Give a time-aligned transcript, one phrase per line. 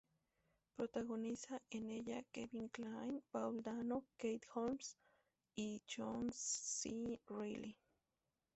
[0.77, 4.97] Protagoniza en ella Kevin Kline, Paul Dano, Katie Holmes
[5.55, 7.21] y John C.
[7.27, 7.77] Reilly.